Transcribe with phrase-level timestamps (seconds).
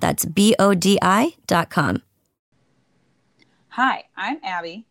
[0.00, 2.02] That's B O D I dot com.
[3.68, 4.86] Hi, I'm Abby.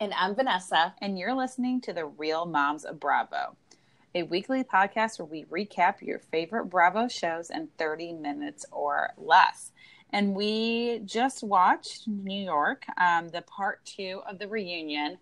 [0.00, 0.94] And I'm Vanessa.
[1.00, 3.56] And you're listening to the Real Moms of Bravo,
[4.14, 9.70] a weekly podcast where we recap your favorite Bravo shows in 30 minutes or less.
[10.10, 15.18] And we just watched New York, um, the part two of the reunion.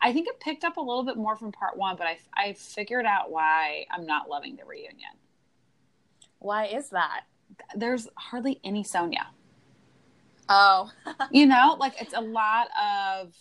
[0.00, 2.52] I think it picked up a little bit more from part one, but I, I
[2.52, 5.10] figured out why I'm not loving the reunion.
[6.38, 7.22] Why is that?
[7.74, 9.26] There's hardly any Sonja.
[10.48, 10.90] Oh.
[11.30, 13.34] you know, like it's a lot of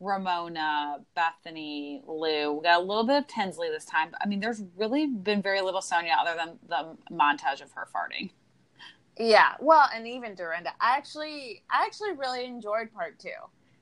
[0.00, 2.52] Ramona, Bethenny, Lou.
[2.52, 4.08] We got a little bit of Tinsley this time.
[4.10, 7.88] But, I mean, there's really been very little Sonja other than the montage of her
[7.94, 8.30] farting.
[9.18, 10.70] Yeah, well, and even Dorinda.
[10.80, 13.30] I actually, I actually really enjoyed part two.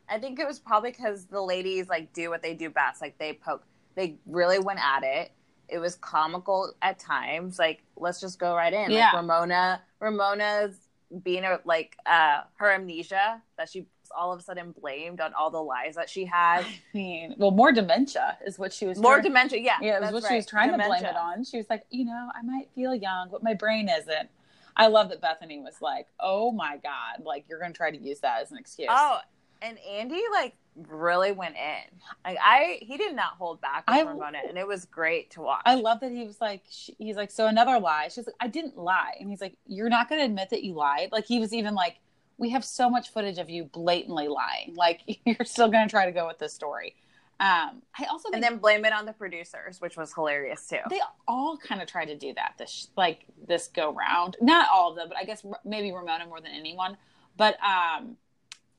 [0.08, 3.00] I think it was probably because the ladies like do what they do best.
[3.00, 5.32] Like they poke, they really went at it.
[5.72, 7.58] It was comical at times.
[7.58, 8.90] Like let's just go right in.
[8.90, 9.06] Yeah.
[9.06, 10.76] Like Ramona, Ramona's
[11.22, 15.50] being a like uh her amnesia that she all of a sudden blamed on all
[15.50, 16.60] the lies that she had.
[16.60, 18.98] I mean, well, more dementia is what she was.
[18.98, 19.78] More trying, dementia, yeah.
[19.80, 20.30] Yeah, that's what right.
[20.30, 20.96] she was trying dementia.
[20.96, 21.44] to blame it on.
[21.44, 24.28] She was like, you know, I might feel young, but my brain isn't.
[24.76, 27.98] I love that Bethenny was like, "Oh my god, like you're going to try to
[27.98, 29.18] use that as an excuse." Oh,
[29.60, 30.54] and Andy like
[30.88, 31.98] really went in.
[32.24, 35.62] Like I, he did not hold back I, Ramona, and it was great to watch.
[35.64, 38.08] I love that he was like, she, he's like, so another lie.
[38.08, 40.74] She's like, I didn't lie, and he's like, you're not going to admit that you
[40.74, 41.10] lied.
[41.12, 41.96] Like he was even like,
[42.38, 44.74] we have so much footage of you blatantly lying.
[44.82, 46.96] Like you're still going to try to go with this story.
[47.38, 50.78] Um, I also and then blame it on the producers, which was hilarious too.
[50.88, 54.36] They all kind of tried to do that this like this go round.
[54.40, 56.96] Not all of them, but I guess maybe Ramona more than anyone.
[57.36, 58.16] But um,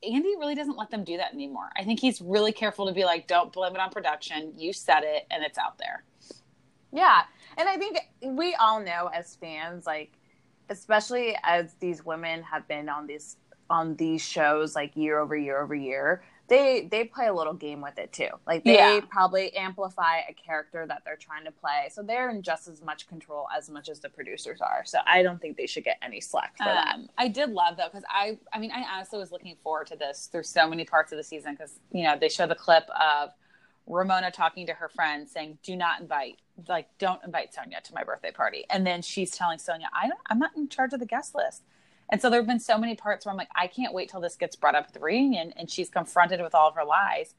[0.04, 1.70] Andy really doesn't let them do that anymore.
[1.76, 4.52] I think he's really careful to be like, don't blame it on production.
[4.56, 6.04] You said it, and it's out there.
[6.92, 7.22] Yeah,
[7.56, 10.12] and I think we all know as fans, like
[10.70, 13.36] especially as these women have been on these
[13.70, 17.80] on these shows like year over year over year they they play a little game
[17.80, 18.28] with it too.
[18.46, 19.00] Like they yeah.
[19.08, 21.88] probably amplify a character that they're trying to play.
[21.90, 24.82] So they're in just as much control as much as the producers are.
[24.84, 26.98] So I don't think they should get any slack for um, that.
[27.16, 30.28] I did love though because I I mean I honestly was looking forward to this
[30.30, 33.30] through so many parts of the season because you know they show the clip of
[33.86, 36.38] Ramona talking to her friend saying, "Do not invite,
[36.68, 40.20] like, don't invite Sonja to my birthday party." And then she's telling Sonja, "I don't,
[40.26, 41.62] I'm not in charge of the guest list."
[42.10, 44.20] And so there have been so many parts where I'm like, I can't wait till
[44.20, 47.34] this gets brought up at the reunion and she's confronted with all of her lies.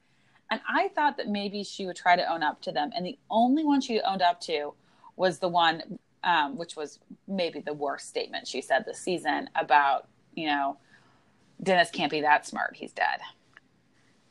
[0.50, 2.90] And I thought that maybe she would try to own up to them.
[2.94, 4.74] And the only one she owned up to
[5.16, 10.08] was the one, um, which was maybe the worst statement she said this season about,
[10.34, 10.76] you know,
[11.62, 12.76] Dennis can't be that smart.
[12.76, 13.20] He's dead.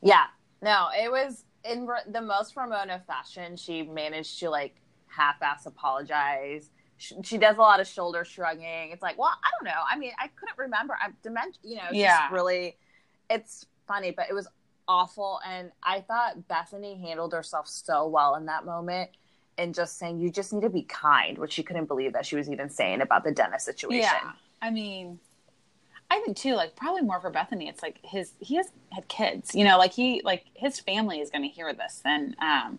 [0.02, 0.26] Yeah.
[0.62, 3.56] No, it was in the most Ramona fashion.
[3.56, 4.76] She managed to like
[5.08, 8.90] half ass apologize she, does a lot of shoulder shrugging.
[8.90, 9.82] It's like, well, I don't know.
[9.90, 10.96] I mean, I couldn't remember.
[11.02, 12.20] I'm dementia, you know, yeah.
[12.20, 12.76] just really,
[13.28, 14.48] it's funny, but it was
[14.88, 15.40] awful.
[15.46, 19.10] And I thought Bethenny handled herself so well in that moment
[19.58, 22.36] and just saying, you just need to be kind, which she couldn't believe that she
[22.36, 24.00] was even saying about the dentist situation.
[24.00, 24.32] Yeah.
[24.62, 25.18] I mean,
[26.10, 27.68] I think too, like probably more for Bethenny.
[27.68, 31.30] It's like his, he has had kids, you know, like he, like his family is
[31.30, 32.00] going to hear this.
[32.04, 32.78] And, um,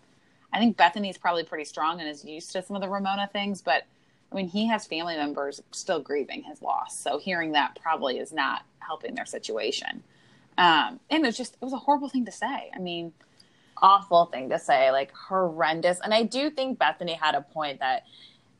[0.53, 3.61] I think Bethenny's probably pretty strong and is used to some of the Ramona things,
[3.61, 3.83] but
[4.31, 6.99] I mean, he has family members still grieving his loss.
[6.99, 10.03] So hearing that probably is not helping their situation.
[10.57, 12.71] Um, and it was just, it was a horrible thing to say.
[12.75, 13.13] I mean,
[13.81, 15.99] awful thing to say, like horrendous.
[16.03, 18.03] And I do think Bethenny had a point that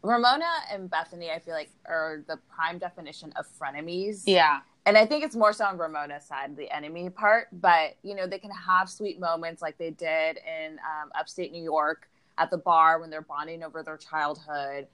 [0.04, 4.24] Ramona and Bethenny, I feel like, are the prime definition of frenemies.
[4.26, 4.60] Yeah.
[4.86, 7.48] And I think it's more so on Ramona's side, the enemy part.
[7.52, 11.64] But, you know, they can have sweet moments like they did in um, upstate New
[11.64, 14.88] York at the bar when they're bonding over their childhood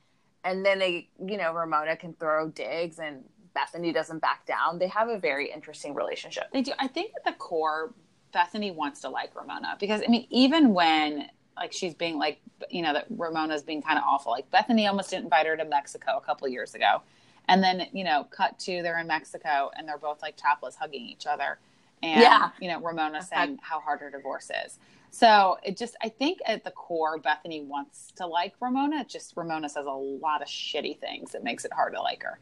[0.44, 3.24] and then they, you know, Ramona can throw digs and
[3.56, 4.80] Bethenny doesn't back down.
[4.80, 6.46] They have a very interesting relationship.
[6.52, 6.72] They do.
[6.80, 7.94] I think at the core,
[8.34, 12.40] Bethenny wants to like Ramona because I mean, even when like she's being like
[12.72, 14.32] you know that Ramona's being kind of awful.
[14.32, 17.04] Like Bethenny almost didn't invite her to Mexico a couple years ago,
[17.48, 21.04] and then you know, cut to they're in Mexico and they're both like topless hugging
[21.06, 21.60] each other,
[22.02, 22.50] and Yeah.
[22.60, 24.80] you know Ramona saying how hard her divorce is.
[25.14, 29.06] So it just I think at the core, Bethenny wants to like Ramona.
[29.06, 32.40] Just Ramona says a lot of shitty things that makes it hard to like her.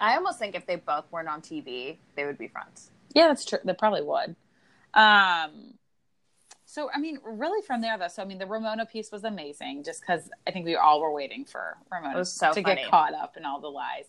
[0.00, 2.90] I almost think if they both weren't on TV, they would be friends.
[3.14, 3.60] Yeah, that's true.
[3.64, 4.34] They probably would.
[4.92, 5.74] Um,
[6.64, 8.08] so I mean, really from there though.
[8.08, 11.12] So I mean, the Ramona piece was amazing, just because I think we all were
[11.12, 12.82] waiting for Ramona so to funny.
[12.82, 14.06] get caught up in all the lies.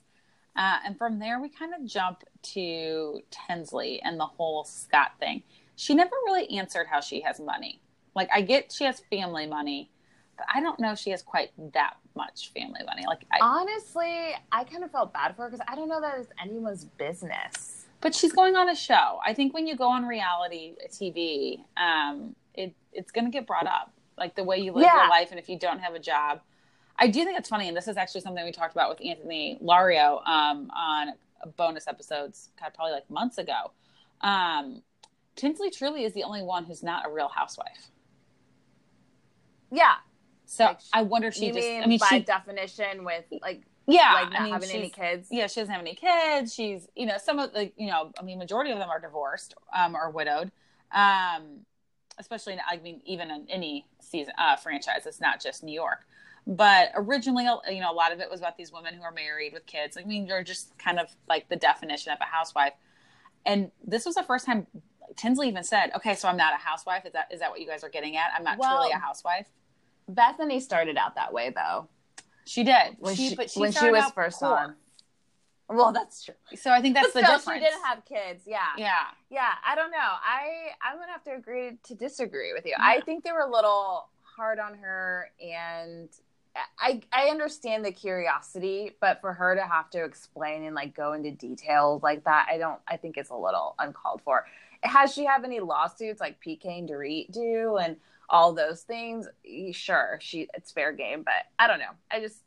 [0.56, 5.44] Uh, and from there, we kind of jump to Tinsley and the whole Scott thing.
[5.75, 7.81] She never really answered how she has money.
[8.16, 9.89] Like, I get she has family money,
[10.38, 13.04] but I don't know if she has quite that much family money.
[13.07, 16.18] Like, I, Honestly, I kind of felt bad for her because I don't know that
[16.19, 17.86] it's anyone's business.
[18.01, 19.19] but she's going on a show.
[19.25, 23.68] I think when you go on reality TV, um, it it's going to get brought
[23.68, 25.01] up, like the way you live Yeah.
[25.01, 26.42] your life, and if you don't have a job.
[26.98, 29.60] I do think it's funny, and this is actually something we talked about with Anthony
[29.62, 31.13] Lario um, on
[31.57, 33.71] bonus episodes, God, probably like months ago.
[34.21, 34.81] Um,
[35.36, 37.92] Tinsley truly is the only one who's not a real housewife.
[39.72, 39.96] Yeah,
[40.46, 41.60] So Like, I wonder if she just.
[41.60, 44.90] mean I mean, by she definition with like yeah, like not I mean, having any
[44.90, 45.28] kids.
[45.32, 46.54] yeah, she doesn't have any kids.
[46.54, 49.54] She's, you know, some of the, you know, I mean, majority of them are divorced
[49.78, 50.52] um, or widowed.
[50.92, 51.66] Um,
[52.18, 56.08] especially, in, I mean, even in any season uh, franchise, it's not just New York.
[56.48, 59.54] But originally, you know, a lot of it was about these women who are married
[59.54, 59.98] with kids.
[59.98, 62.74] I mean, you're just kind of like the definition of a housewife.
[63.46, 64.66] And this was the first time
[65.16, 67.06] Tinsley even said, "Okay, so I'm not a housewife.
[67.06, 68.32] Is that is that what you guys are getting at?
[68.38, 69.48] I'm not Well- truly a housewife."
[70.12, 71.88] Bethenny started out that way though.
[72.46, 74.50] She did When she, she, but she when she was first poor.
[74.56, 74.76] on.
[75.68, 76.36] Well, that's true.
[76.56, 77.64] So I think that's but the still, difference.
[77.64, 78.44] she didn't have kids.
[78.46, 78.60] Yeah.
[78.78, 79.06] yeah.
[79.32, 79.98] Yeah, I don't know.
[79.98, 82.76] I I'm gonna have to agree to disagree with you.
[82.80, 86.10] I think they were a little hard on her, and
[86.80, 91.14] I I understand the curiosity, but for her to have to explain and like go
[91.14, 92.80] into details like that, I don't.
[92.88, 94.46] I think it's a little uncalled for.
[94.86, 97.98] Has she have any lawsuits like PK and Dorit do, and
[98.30, 99.28] all those things?
[99.72, 101.92] Sure, she it's fair game, but I don't know.
[102.12, 102.42] I just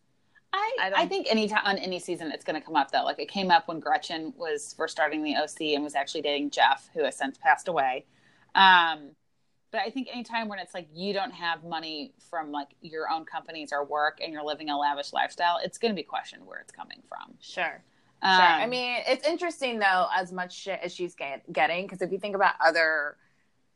[0.53, 3.05] I, I I, think any time on any season it's going to come up though.
[3.05, 6.51] Like it came up when Gretchen was first starting the OC and was actually dating
[6.51, 8.07] Jeff, who has since passed away.
[8.55, 9.11] Um,
[9.71, 13.27] but I think anytime when it's like you don't have money from like your own
[13.27, 16.59] companies or work and you're living a lavish lifestyle, it's going to be questioned where
[16.61, 17.35] it's coming from.
[17.41, 17.83] sure.
[18.23, 18.45] Um, Sure.
[18.45, 22.19] I mean, it's interesting though, as much shit as she's get, getting, because if you
[22.19, 23.17] think about other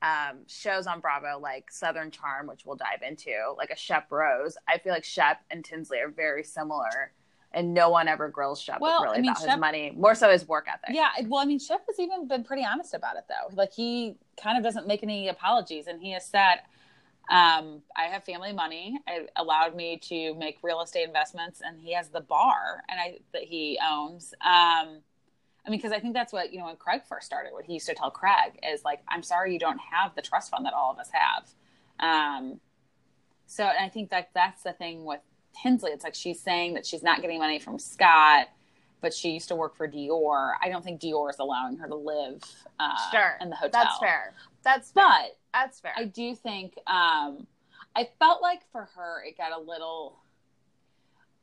[0.02, 4.56] um, shows on Bravo, like Southern Charm, which we'll dive into, like a Shep Rose,
[4.68, 7.12] I feel like Shep and Tinsley are very similar,
[7.52, 10.16] and no one ever grills Shep Well, really I mean, about Shep- his money, more
[10.16, 10.94] so his work ethic.
[10.94, 13.54] Yeah, well, I mean, Shep has even been pretty honest about it, though.
[13.54, 16.56] Like, he kind of doesn't make any apologies, and he has said,
[17.30, 18.98] um, "I have family money.
[19.06, 23.18] It allowed me to make real estate investments, and he has the bar, and I
[23.32, 25.00] that he owns." Um,
[25.64, 27.52] I mean, because I think that's what you know when Craig first started.
[27.52, 30.50] What he used to tell Craig is like, "I'm sorry, you don't have the trust
[30.50, 31.48] fund that all of us have."
[32.00, 32.60] Um,
[33.46, 35.20] so, and I think that that's the thing with
[35.62, 35.90] Tinsley.
[35.90, 38.48] It's like she's saying that she's not getting money from Scott
[39.02, 40.52] but she used to work for Dior.
[40.62, 42.40] I don't think Dior is allowing her to live
[42.80, 43.36] uh, Sure.
[43.40, 43.82] in the hotel.
[43.82, 44.34] That's fair.
[44.62, 45.04] That's fair.
[45.04, 45.92] But That's fair.
[45.96, 47.46] I do think um,
[47.94, 50.18] I felt like for her it got a little.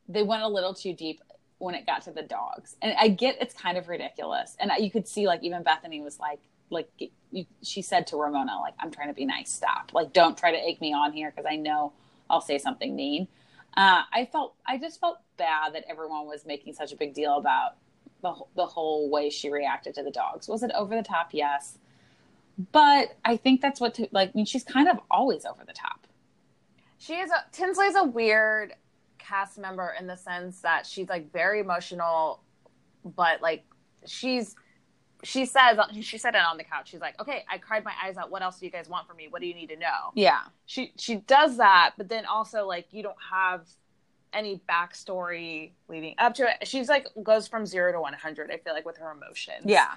[0.08, 1.20] They went a little too deep
[1.58, 4.90] when it got to the dogs, and I get it's kind of ridiculous, and you
[4.90, 6.90] could see like even Bethenny was like, like
[7.30, 10.50] you, she said to Ramona, like I'm trying to be nice, stop, like don't try
[10.50, 11.92] to egg me on here because I know
[12.30, 13.28] I'll say something mean.
[13.76, 17.36] Uh, I felt I just felt bad that everyone was making such a big deal
[17.36, 17.76] about
[18.22, 20.48] the the whole way she reacted to the dogs.
[20.48, 21.28] Was it over the top?
[21.32, 21.78] Yes,
[22.72, 24.30] but I think that's what to, like.
[24.30, 26.06] I mean, she's kind of always over the top.
[26.98, 28.74] She is a Tinsley's a weird
[29.18, 32.42] cast member in the sense that she's like very emotional,
[33.04, 33.64] but like
[34.06, 34.56] she's
[35.22, 36.90] she says she said it on the couch.
[36.90, 38.30] She's like, "Okay, I cried my eyes out.
[38.30, 39.28] What else do you guys want from me?
[39.28, 42.86] What do you need to know?" Yeah, She she does that, but then also like
[42.90, 43.66] you don't have
[44.32, 46.66] any backstory leading up to it.
[46.66, 48.50] She's like goes from zero to one hundred.
[48.50, 49.64] I feel like with her emotions.
[49.64, 49.92] yeah,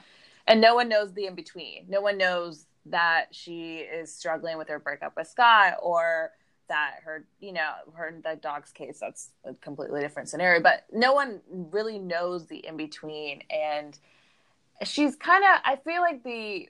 [0.48, 1.86] and no one knows the in between.
[1.88, 6.32] No one knows that she is struggling with her breakup with Scott or
[6.70, 10.62] that her, you know, her in the dog's case, that's a completely different scenario.
[10.62, 13.44] But no one really knows the in between.
[13.50, 13.98] And
[14.84, 16.70] she's kind of, I feel like the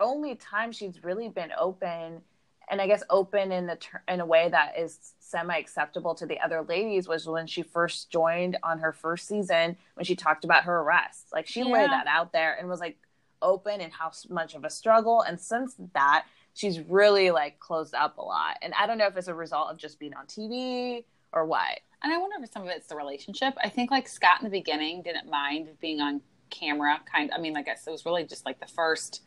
[0.00, 2.22] only time she's really been open
[2.70, 6.26] and I guess open in the ter- in a way that is semi acceptable to
[6.26, 10.44] the other ladies was when she first joined on her first season when she talked
[10.44, 11.28] about her arrest.
[11.32, 11.72] Like she yeah.
[11.72, 12.96] laid that out there and was like
[13.42, 15.22] open and how much of a struggle.
[15.22, 18.56] And since that, she's really like closed up a lot.
[18.62, 21.80] And I don't know if it's a result of just being on TV or what.
[22.02, 23.54] And I wonder if some of it's the relationship.
[23.62, 26.20] I think like Scott in the beginning didn't mind being on
[26.52, 27.00] camera.
[27.10, 29.22] Kind, of, I mean, like I guess it was really just like the first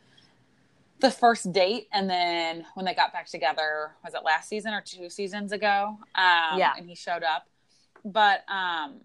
[0.98, 4.80] the first date and then when they got back together was it last season or
[4.80, 5.98] two seasons ago?
[6.14, 6.72] Um, yeah.
[6.76, 7.46] and he showed up.
[8.02, 9.00] But um,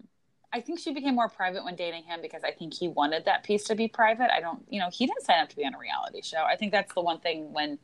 [0.54, 3.42] i think she became more private when dating him because i think he wanted that
[3.42, 4.30] piece to be private.
[4.32, 6.44] I don't you know he didn't sign up to be on a reality show.
[6.44, 7.78] I think that's the one thing when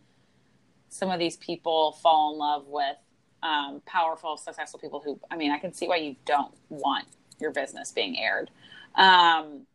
[0.88, 2.96] some of these people fall in love with
[3.42, 7.06] um, powerful successful people who i mean i can see why you don't want
[7.40, 8.50] your business being aired.
[8.94, 9.66] Um,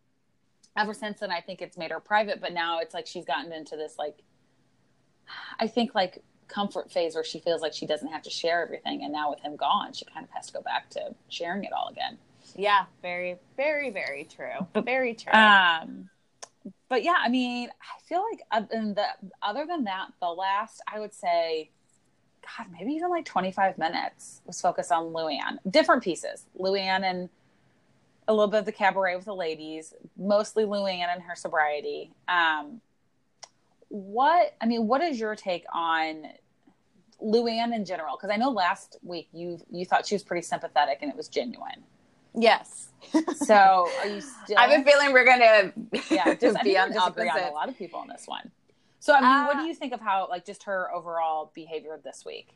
[0.78, 2.42] ever since then, I think it's made her private.
[2.42, 4.18] But now it's like she's gotten into this like,
[5.60, 9.04] I think like comfort phase where she feels like she doesn't have to share everything.
[9.04, 11.74] And now with him gone, she kind of has to go back to sharing it
[11.74, 12.18] all again.
[12.56, 14.68] Yeah, very, very, very true.
[14.84, 15.34] Very true.
[15.34, 16.10] Um,
[16.90, 19.06] but yeah, I mean, I feel like other the
[19.42, 21.72] other than that, the last I would say,
[22.58, 25.58] God, maybe even like twenty five minutes was focused on Luann.
[25.70, 27.30] Different pieces, Luann and
[28.28, 32.12] a little bit of the cabaret with the ladies, mostly Luann and her sobriety.
[32.28, 32.82] Um,
[33.90, 36.24] what I mean, what is your take on
[37.22, 38.18] Luann in general?
[38.18, 41.28] Because I know last week you you thought she was pretty sympathetic and it was
[41.28, 41.84] genuine.
[42.36, 42.90] Yes.
[43.36, 44.58] so are you still?
[44.58, 45.74] I have a feeling we're gonna
[46.10, 48.52] yeah just be on disagree on a lot of people on this one.
[49.00, 52.00] So I mean, uh, what do you think of how like just her overall behavior
[52.04, 52.56] this week?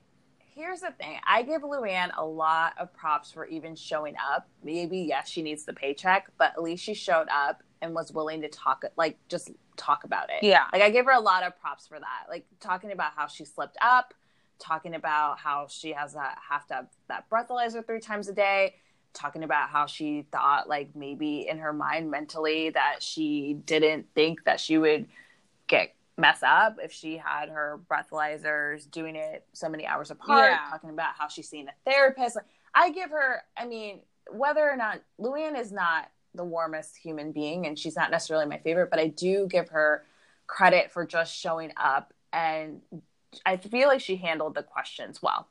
[0.58, 1.20] Here's the thing.
[1.26, 4.50] I give Luann a lot of props for even showing up.
[4.64, 8.42] Maybe yes, she needs the paycheck, but at least she showed up and was willing
[8.42, 10.44] to talk like just talk about it.
[10.44, 10.66] Yeah.
[10.74, 12.26] Like I give her a lot of props for that.
[12.28, 14.14] Like talking about how she slipped up,
[14.60, 18.76] talking about how she has a have to have that breathalyzer three times a day,
[19.14, 24.44] talking about how she thought like maybe in her mind mentally that she didn't think
[24.46, 25.08] that she would
[25.68, 30.70] get mess up if she had her breathalyzers doing it so many hours apart, yeah.
[30.70, 32.36] talking about how she's seeing a therapist.
[32.36, 37.32] Like, I give her, I mean, whether or not Luann is not the warmest human
[37.32, 40.04] being and she's not necessarily my favorite, but I do give her
[40.48, 42.14] credit for just showing up.
[42.34, 42.82] And
[43.46, 45.48] I feel like she handled the questions well.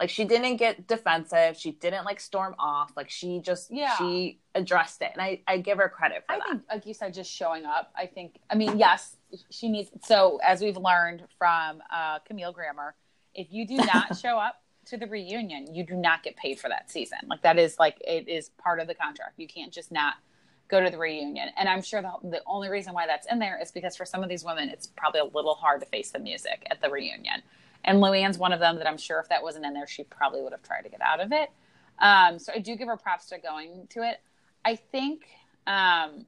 [0.00, 1.58] Like she didn't get defensive.
[1.58, 2.92] She didn't like storm off.
[2.96, 3.98] Like she just yeah.
[3.98, 6.48] she addressed it, and I I give her credit for I that.
[6.48, 7.92] think, like you said, just showing up.
[7.94, 8.38] I think.
[8.48, 9.16] I mean, yes,
[9.50, 9.90] she needs.
[10.02, 12.94] So as we've learned from uh, Camille Grammer,
[13.34, 16.68] if you do not show up to the reunion, you do not get paid for
[16.68, 17.18] that season.
[17.28, 19.34] Like that is like it is part of the contract.
[19.36, 20.14] You can't just not
[20.68, 21.50] go to the reunion.
[21.58, 24.22] And I'm sure the, the only reason why that's in there is because for some
[24.22, 27.42] of these women, it's probably a little hard to face the music at the reunion.
[27.84, 30.42] And Luann's one of them that I'm sure if that wasn't in there, she probably
[30.42, 31.50] would have tried to get out of it.
[31.98, 34.20] Um, so I do give her props to going to it.
[34.64, 35.22] I think
[35.66, 36.26] um,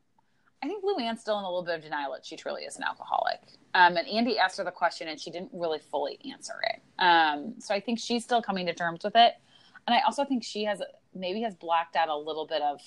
[0.63, 2.85] I think Luann's still in a little bit of denial that she truly is an
[2.85, 3.41] alcoholic.
[3.75, 6.81] Um, and Andy asked her the question and she didn't really fully answer it.
[7.03, 9.35] Um, so I think she's still coming to terms with it.
[9.87, 10.81] And I also think she has
[11.15, 12.81] maybe has blocked out a little bit of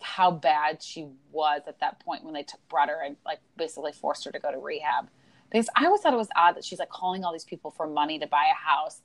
[0.00, 3.92] how bad she was at that point when they took brought her and like basically
[3.92, 5.08] forced her to go to rehab
[5.52, 7.86] because I always thought it was odd that she's like calling all these people for
[7.86, 9.02] money to buy a house.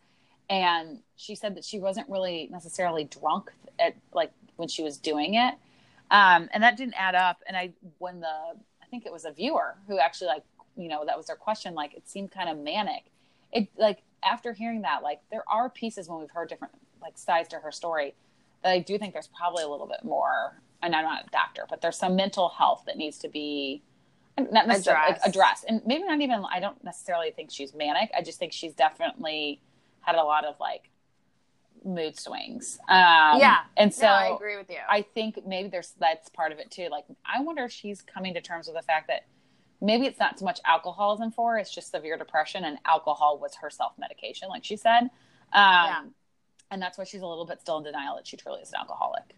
[0.50, 5.34] And she said that she wasn't really necessarily drunk at like when she was doing
[5.34, 5.56] it.
[6.10, 7.40] Um, and that didn't add up.
[7.48, 10.44] And I, when the, I think it was a viewer who actually like,
[10.78, 11.76] you know, that was their question.
[11.76, 13.04] Like it seemed kind of manic.
[13.52, 17.50] It like after hearing that, like there are pieces when we've heard different like sides
[17.50, 18.16] to her story
[18.64, 20.62] that I do think there's probably a little bit more.
[20.82, 23.82] And I'm not a doctor, but there's some mental health that needs to be
[24.38, 25.22] not necessarily address.
[25.22, 28.10] Like, address and maybe not even i don't necessarily think she's manic.
[28.16, 29.62] I just think she's definitely
[30.02, 30.90] had a lot of like
[31.84, 32.78] mood swings.
[32.88, 33.60] Um yeah.
[33.76, 34.78] and so no, i agree with you.
[34.90, 36.88] I think maybe there's that's part of it too.
[36.92, 39.26] Like i wonder if she's coming to terms with the fact that
[39.82, 43.56] maybe it's not so much alcoholism for her it's just severe depression and alcohol was
[43.62, 45.02] her self-medication like she said.
[45.04, 45.10] Um
[45.54, 46.04] yeah.
[46.72, 48.80] and that's why she's a little bit still in denial that she truly is an
[48.80, 49.36] alcoholic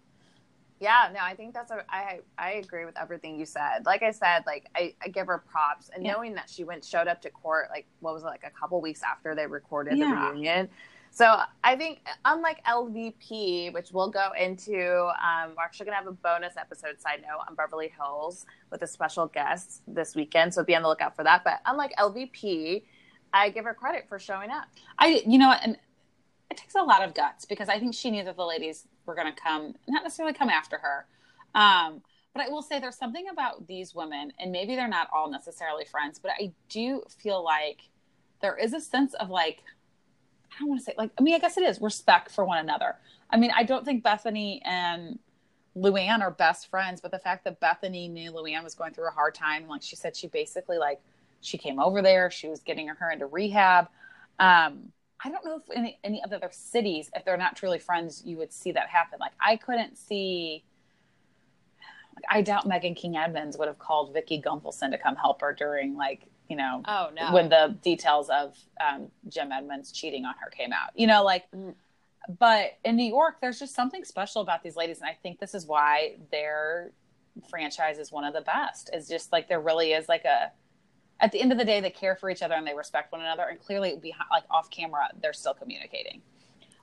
[0.79, 3.85] yeah, no, I think that's a I I agree with everything you said.
[3.85, 6.13] Like I said, like I, I give her props and yeah.
[6.13, 8.79] knowing that she went showed up to court like what was it like a couple
[8.79, 10.09] weeks after they recorded yeah.
[10.09, 10.69] the reunion.
[11.11, 16.11] So I think unlike LVP, which we'll go into, um, we're actually gonna have a
[16.11, 20.53] bonus episode side note on Beverly Hills with a special guest this weekend.
[20.53, 21.43] So be on the lookout for that.
[21.43, 22.83] But unlike LVP,
[23.33, 24.67] I give her credit for showing up.
[24.97, 25.77] I you know and
[26.49, 29.15] it takes a lot of guts because I think she knew that the ladies were
[29.15, 31.05] going to come, not necessarily come after her.
[31.55, 32.01] Um,
[32.33, 35.83] but I will say there's something about these women, and maybe they're not all necessarily
[35.83, 37.81] friends, but I do feel like
[38.41, 39.63] there is a sense of like
[40.51, 42.59] I don't want to say like I mean I guess it is respect for one
[42.59, 42.95] another.
[43.29, 45.19] I mean I don't think Bethenny and
[45.75, 49.11] Luann are best friends, but the fact that Bethenny knew Luann was going through a
[49.11, 51.01] hard time, like she said, she basically like
[51.41, 53.87] she came over there, she was getting her into rehab.
[54.39, 54.91] Um,
[55.23, 58.53] I don't know if any any other cities, if they're not truly friends, you would
[58.53, 59.19] see that happen.
[59.19, 60.63] Like I couldn't see.
[62.15, 65.53] Like, I doubt Megan King Edmonds would have called Vicki Gunvalson to come help her
[65.53, 67.33] during like you know Oh no.
[67.33, 70.89] when the details of um, Jim Edmonds cheating on her came out.
[70.95, 71.75] You know, like, Mm.
[72.39, 75.53] but in New York, there's just something special about these ladies, and I think this
[75.53, 76.91] is why their
[77.49, 78.89] franchise is one of the best.
[78.93, 80.51] Is just like there really is like a.
[81.21, 83.21] At the end of the day, they care for each other and they respect one
[83.21, 86.21] another, and clearly, behind, like off camera, they're still communicating.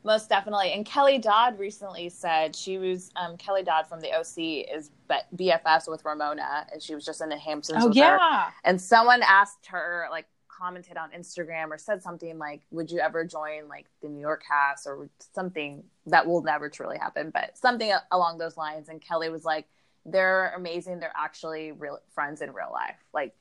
[0.05, 0.73] Most definitely.
[0.73, 4.93] And Kelly Dodd recently said she was um, Kelly Dodd from the OC is
[5.35, 7.83] BFFs with Ramona, and she was just in the Hamptons.
[7.83, 8.03] Oh with her.
[8.03, 13.01] yeah, And someone asked her, like, commented on Instagram or said something like, "Would you
[13.01, 17.59] ever join like the New York cast or something that will never truly happen?" But
[17.59, 18.89] something along those lines.
[18.89, 19.67] And Kelly was like,
[20.05, 21.01] "They're amazing.
[21.01, 23.35] They're actually real friends in real life." Like,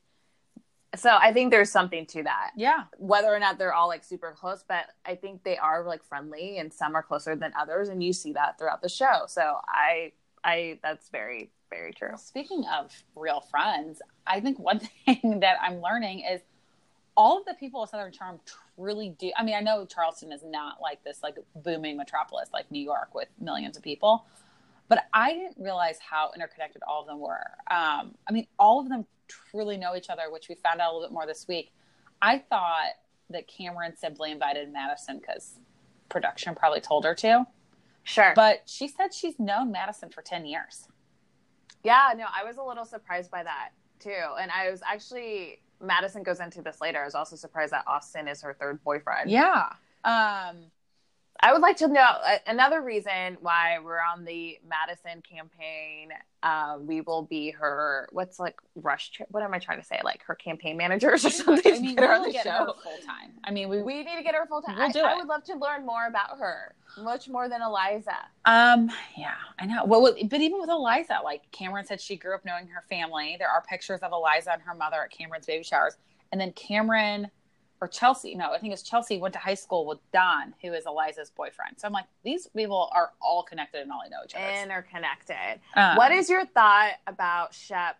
[0.94, 2.84] so I think there's something to that yeah.
[2.98, 6.58] whether or not they're all like super close, but I think they are like friendly
[6.58, 9.24] and some are closer than others, and you see that throughout the show.
[9.26, 10.12] So I,
[10.44, 12.08] I that's very very true.
[12.10, 16.40] Well, speaking of real friends, I think one thing that I'm learning is
[17.16, 18.40] all of the people of Southern Charm
[18.76, 19.30] truly do.
[19.36, 23.14] I mean, I know Charleston is not like this like booming metropolis like New York
[23.14, 24.26] with millions of people,
[24.88, 27.50] but I didn't realize how interconnected all of them were.
[27.70, 30.92] Um, I mean, all of them truly know each other, which we found out a
[30.92, 31.72] little bit more this week.
[32.22, 32.92] I thought
[33.30, 35.58] that Cameran simply invited Madison because
[36.08, 37.46] production probably told her to,
[38.04, 40.88] Sure, but she said she's known Madison for 10 years.
[41.82, 46.22] yeah, no, I was a little surprised by that too, and I was actually Madison
[46.22, 47.02] goes into this later.
[47.02, 49.30] I was also surprised that Austin is her third boyfriend.
[49.30, 49.68] Yeah.
[50.04, 50.56] Um,
[51.40, 56.10] I would like to know uh, another reason why we're on the Madison campaign.
[56.42, 58.08] Um, we will be her.
[58.12, 59.10] What's like rush?
[59.10, 60.00] Tri- what am I trying to say?
[60.04, 61.74] Like her campaign managers or something.
[61.74, 62.50] I mean, to get her we'll get show.
[62.50, 63.32] her full time.
[63.44, 64.76] I mean, we, We need to get her full time.
[64.76, 68.16] We'll I, I would love to learn more about her, much more than Eliza.
[68.44, 69.84] um, yeah, I know.
[69.84, 73.36] Well, but even with Eliza, like Cameran said, she grew up knowing her family.
[73.38, 75.96] There are pictures of Eliza and her mother at Cameran's baby showers,
[76.32, 77.30] and then Cameran
[77.80, 80.86] or Chelsea, no, I think it's Chelsea went to high school with Don, who is
[80.86, 81.78] Eliza's boyfriend.
[81.78, 84.62] So I'm like, these people are all connected and all I know each other.
[84.62, 85.60] Interconnected.
[85.74, 87.98] Um, what is your thought about Shep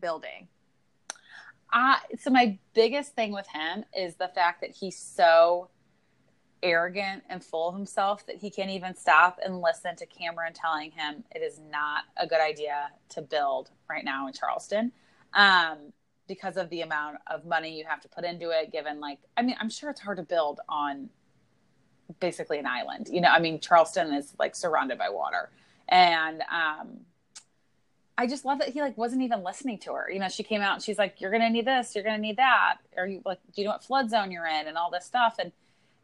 [0.00, 0.48] building?
[1.72, 5.70] I, so my biggest thing with him is the fact that he's so
[6.62, 10.90] arrogant and full of himself that he can't even stop and listen to Cameran telling
[10.90, 14.92] him it is not a good idea to build right now in Charleston.
[15.34, 15.92] Um,
[16.26, 19.42] because of the amount of money you have to put into it, given like, I
[19.42, 21.10] mean, I'm sure it's hard to build on
[22.20, 23.08] basically an island.
[23.10, 25.50] You know, I mean, Charleston is like surrounded by water.
[25.88, 27.00] And um,
[28.16, 30.10] I just love that he like wasn't even listening to her.
[30.10, 31.94] You know, she came out and she's like, "You're gonna need this.
[31.94, 32.76] You're gonna need that.
[32.96, 35.36] Are you like, do you know what flood zone you're in and all this stuff?"
[35.38, 35.52] And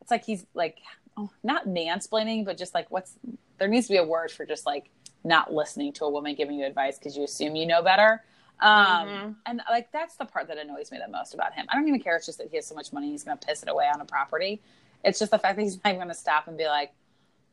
[0.01, 0.79] it's like he's like,
[1.17, 3.15] oh, not mansplaining, but just like, what's
[3.59, 4.91] there needs to be a word for just like
[5.23, 8.25] not listening to a woman giving you advice because you assume you know better.
[8.62, 9.37] Um, Mhm.
[9.46, 11.66] and like that's the part that annoys me the most about him.
[11.68, 12.16] I don't even care.
[12.16, 14.05] It's just that he has so much money, he's gonna piss it away on a
[14.05, 14.61] property.
[15.05, 16.92] It's just the fact that he's not even gonna stop and be like,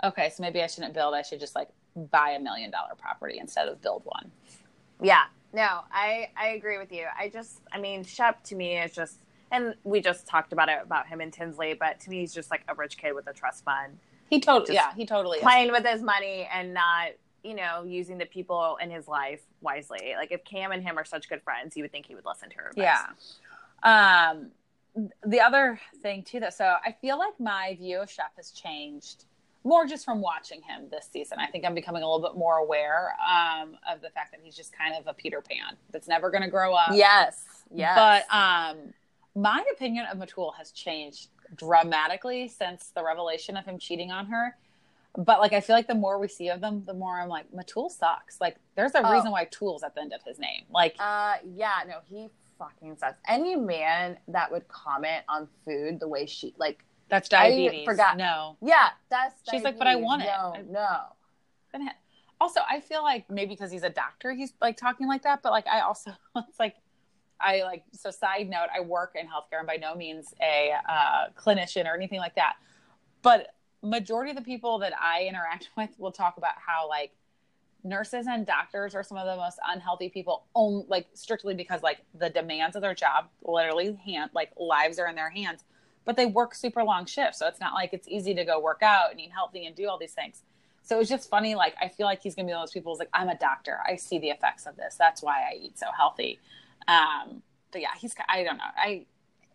[0.04, 1.14] okay, so maybe I shouldn't build.
[1.14, 4.32] I should just like buy a million dollar property instead of build one.
[5.02, 7.06] Yeah, no, I I agree with you.
[7.18, 9.20] I just, I mean, Shep to me is just,
[9.52, 12.52] and we just talked about it about him and Tinsley, but to me, he's just
[12.52, 13.98] like a rich kid with a trust fund,
[14.30, 15.44] He totally, yeah, he totally is.
[15.44, 17.12] playing with his money and not,
[17.48, 20.14] you know, using the people in his life wisely.
[20.18, 22.50] Like if Cam and him are such good friends, you would think he would listen
[22.50, 22.70] to her.
[22.70, 23.40] advice.
[23.84, 24.30] Yeah.
[24.30, 24.52] Um,
[25.26, 29.26] the other thing too, that so I feel like my view of Shep has changed
[29.64, 31.40] more just from watching him this season.
[31.40, 34.56] I think I'm becoming a little bit more aware um, of the fact that he's
[34.56, 36.90] just kind of a Peter Pan that's never going to grow up.
[36.94, 37.46] Yes.
[37.74, 38.26] Yes.
[38.30, 38.94] But um,
[39.36, 44.56] my opinion of Metul has changed dramatically since the revelation of him cheating on her.
[45.16, 47.52] But like, I feel like the more we see of them, the more I'm like,
[47.52, 48.40] Metul sucks.
[48.40, 49.12] Like, there's a Oh.
[49.12, 50.66] reason why Tool's at the end of his name.
[50.70, 53.18] Like, Uh, yeah, no, he fucking sucks.
[53.28, 57.86] Any man that would comment on food the way she like, that's I diabetes.
[57.86, 58.18] forgot.
[58.18, 58.58] No.
[58.62, 59.36] yeah, that's.
[59.50, 61.00] She's like, "But I want it." No, no.
[62.40, 65.42] Also, I feel like maybe because he's a doctor, he's like talking like that.
[65.42, 66.76] But like, I also, it's like,
[67.42, 71.30] I like, so side note, I work in healthcare and by no means a uh,
[71.36, 72.58] clinician or anything like that.
[73.24, 73.48] But
[73.88, 77.12] majority of the people that I interact with will talk about how like
[77.84, 82.00] nurses and doctors are some of the most unhealthy people on like strictly because like
[82.20, 85.64] the demands of their job literally hand like lives are in their hands
[86.08, 87.38] but they work super long shifts.
[87.38, 89.90] So it's not like it's easy to go work out and eat healthy and do
[89.90, 90.42] all these things.
[90.82, 91.54] So it was just funny.
[91.54, 93.28] Like, I feel like he's going to be one of those people who's like, I'm
[93.28, 93.80] a doctor.
[93.86, 94.96] I see the effects of this.
[94.96, 96.40] That's why I eat so healthy.
[96.88, 98.64] Um, but yeah, he's, I don't know.
[98.78, 99.06] I,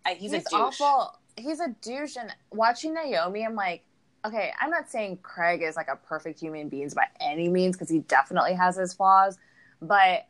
[0.04, 0.52] I he's, he's a douche.
[0.52, 1.18] awful.
[1.38, 2.16] He's a douche.
[2.20, 3.82] And watching Naomie, I'm like,
[4.24, 7.88] okay, I'm not saying Craig is like a perfect human being by any means because
[7.88, 9.38] he definitely has his flaws,
[9.80, 10.26] but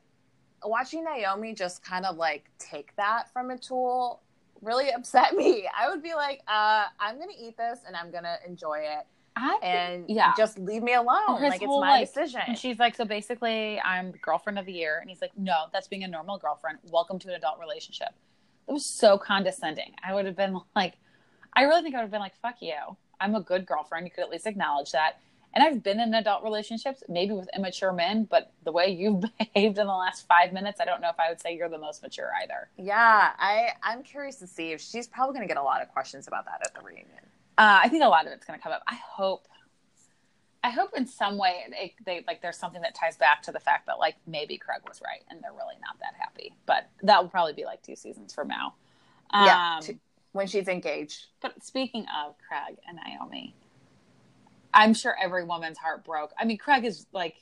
[0.65, 4.23] watching Naomie just kind of like take that from a tool
[4.61, 5.69] really upset me.
[5.79, 9.07] I would be like, uh, I'm gonna eat this and I'm gonna enjoy it.
[9.35, 10.35] I, and yeah.
[10.37, 11.41] just leave me alone.
[11.41, 12.43] His Like it's whole, my like- decision.
[12.47, 14.99] And she's like, so basically, I'm girlfriend of the year.
[15.01, 16.79] And he's like, no, that's being a normal girlfriend.
[16.91, 18.11] Welcome to an adult relationship.
[18.69, 19.95] It was so condescending.
[20.05, 20.95] I would have been like,
[21.55, 22.75] I really think I would have been like, fuck you.
[23.23, 24.07] I'm a good girlfriend.
[24.07, 25.21] You could at least acknowledge that.
[25.55, 29.79] And I've been in adult relationships, maybe with immature men, but the way you've behaved
[29.79, 32.03] in the last five minutes, I don't know if I would say you're the most
[32.03, 32.69] mature either.
[32.79, 36.27] yeah, I I'm curious to see if she's probably gonna get a lot of questions
[36.27, 37.27] about that at the reunion.
[37.59, 38.83] Uh, I think a lot of it's going to come up.
[38.89, 39.47] I hope,
[40.65, 43.61] I hope in some way they, they like there's something that ties back to the
[43.61, 46.55] fact that like maybe Craig was right and they're really not that happy.
[46.65, 48.75] But that will probably be like two seasons from now.
[49.33, 49.99] Um, Yeah, t-
[50.33, 51.27] When she's engaged.
[51.41, 53.53] But speaking of Craig and Naomie,
[54.75, 56.33] I'm sure every woman's heart broke.
[56.39, 57.37] I mean, Craig is like,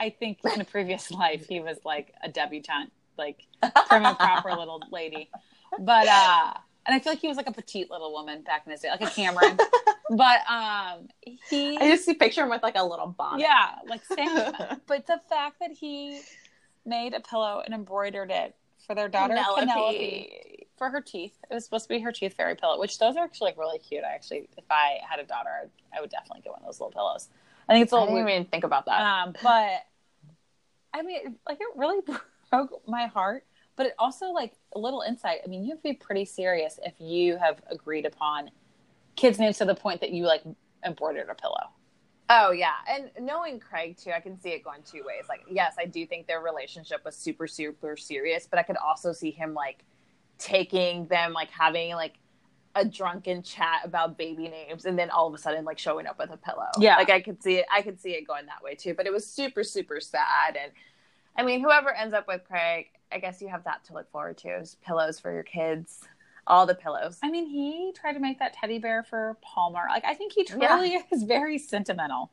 [0.00, 3.46] I think in a previous life he was like a debutante, like
[3.88, 5.30] prim and proper little lady.
[5.78, 8.72] But uh and I feel like he was like a petite little woman back in
[8.72, 9.56] his day, like a Cameran.
[10.10, 11.08] but um
[11.48, 13.42] he I just see picture him with like a little bonnet.
[13.42, 14.52] yeah, like same.
[14.86, 16.20] but the fact that he
[16.84, 19.60] made a pillow and embroidered it for their daughter Penelope.
[19.60, 20.41] Penelope
[20.82, 21.36] for her teeth.
[21.48, 23.78] It was supposed to be her teeth fairy pillow, which those are actually like really
[23.78, 24.02] cute.
[24.02, 26.80] I actually, if I had a daughter, I'd, I would definitely get one of those
[26.80, 27.28] little pillows.
[27.68, 28.40] I think it's a I little didn't weird.
[28.40, 29.00] even think about that.
[29.00, 29.84] Um, but
[30.92, 32.00] I mean, like it really
[32.50, 33.44] broke my heart.
[33.76, 35.38] But it also like a little insight.
[35.44, 38.50] I mean, you have to be pretty serious if you have agreed upon
[39.14, 40.42] kids' names to the point that you like
[40.84, 41.70] embroidered a pillow.
[42.28, 45.26] Oh yeah, and knowing Craig too, I can see it going two ways.
[45.28, 49.12] Like, yes, I do think their relationship was super, super serious, but I could also
[49.12, 49.84] see him like
[50.42, 52.14] taking them, like having like
[52.74, 56.18] a drunken chat about baby names, and then all of a sudden like showing up
[56.18, 56.68] with a pillow.
[56.78, 56.96] Yeah.
[56.96, 57.66] like I could see it.
[57.72, 58.94] I could see it going that way too.
[58.94, 60.56] But it was super, super sad.
[60.60, 60.72] And
[61.36, 64.38] I mean, whoever ends up with Craig, I guess you have that to look forward
[64.38, 66.00] to is pillows for your kids,
[66.46, 67.18] all the pillows.
[67.22, 69.84] I mean, he tried to make that teddy bear for Palmer.
[69.88, 72.30] Like, I think he truly is very sentimental.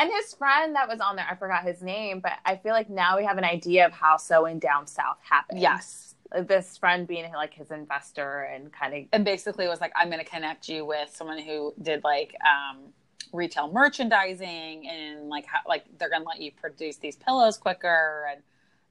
[0.00, 2.88] And his friend that was on there, I forgot his name, but I feel like
[2.88, 5.60] now we have an idea of how sewing down south happened.
[5.60, 6.14] Yes.
[6.46, 10.22] This friend being like his investor and kind of And basically was like, I'm going
[10.22, 12.92] to connect you with someone who did like um,
[13.32, 18.26] retail merchandising and like, how, like they're going to let you produce these pillows quicker.
[18.30, 18.42] And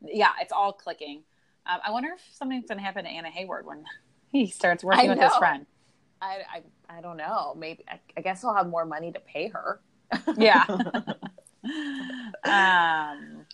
[0.02, 1.23] yeah, it's all clicking.
[1.65, 3.84] Um, I wonder if something's going to happen to Anna Hayward when
[4.32, 5.65] he starts working with his friend.
[6.21, 7.54] I, I I don't know.
[7.58, 9.82] Maybe I, I guess he'll have more money to pay her.
[10.38, 10.65] Yeah.
[12.43, 13.45] um,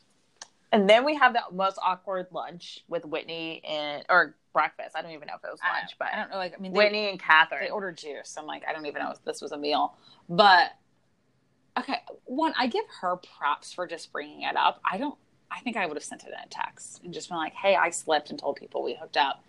[0.74, 4.96] And then we have that most awkward lunch with Whitney and or breakfast.
[4.96, 6.38] I don't even know if it was lunch, don't, but I don't know.
[6.38, 7.60] Like, I mean, they, Whitney and Kathryn.
[7.62, 8.36] they ordered juice.
[8.38, 9.96] I'm like, I don't even know if this was a meal.
[10.28, 10.72] But
[11.78, 14.82] okay, one, I give her props for just bringing it up.
[14.90, 15.16] I don't.
[15.52, 17.76] I think I would have sent it in a text and just been like, "Hey,
[17.76, 19.44] I slipped and told people we hooked up.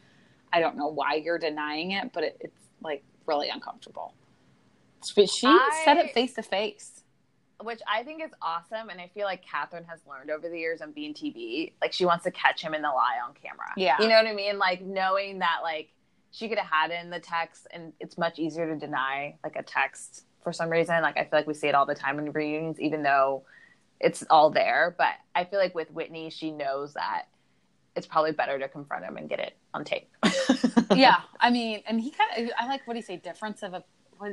[0.53, 4.13] I don't know why you're denying it, but it, it's like really uncomfortable."
[5.17, 7.04] But she I- said it face to face.
[7.63, 8.89] Which I think is awesome.
[8.91, 11.73] And I feel like Kathryn has learned over the years on being TV.
[11.81, 13.73] Like she wants to catch him in the lie on camera.
[13.77, 13.97] Yeah.
[14.01, 14.59] You know what I mean?
[14.59, 15.91] Like knowing that like
[16.31, 19.57] she could have had it in the text and it's much easier to deny like
[19.57, 21.01] a text for some reason.
[21.01, 23.45] Like I feel like we see it all the time in reunions, even though
[24.01, 24.95] it's all there.
[24.99, 27.27] But I feel like with Whitney, she knows that
[27.97, 30.11] it's probably better to confront him and get it on tape.
[30.95, 33.75] yeah, I mean, and he kind of, I like what do you say, difference of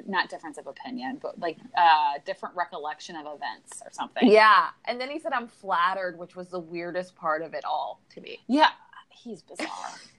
[0.08, 4.30] not difference of opinion, but like uh different recollection of events or something.
[4.30, 4.68] Yeah.
[4.86, 8.22] And then he said, I'm flattered, which was the weirdest part of it all to
[8.22, 8.40] me.
[8.48, 8.70] Yeah,
[9.10, 9.68] he's bizarre.